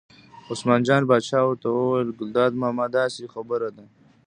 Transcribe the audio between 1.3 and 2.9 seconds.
ورته وویل: ګلداد ماما